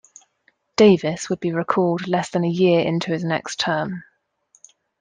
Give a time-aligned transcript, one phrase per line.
[0.77, 4.03] Davis would be recalled less than a year into his next term.